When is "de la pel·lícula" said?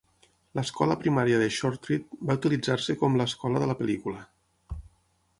3.65-4.23